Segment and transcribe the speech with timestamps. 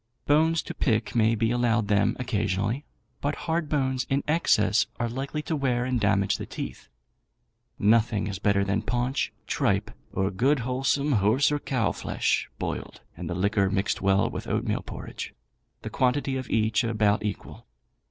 [0.25, 2.85] Bones to pick may be allowed them occasionally,
[3.21, 6.87] but hard bones in excess are likely to wear and damage the teeth.
[7.77, 13.29] Nothing is better than paunch, tripe, or good wholesome horse or cow flesh, boiled, and
[13.29, 15.35] the liquor mixed well with oatmeal porridge;
[15.83, 17.67] the quantity of each about equal.